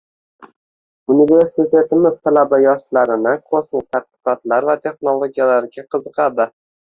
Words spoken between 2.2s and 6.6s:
talaba-yoshlarini kosmik tadqiqotlar va texnologiyalarga qiziqadi.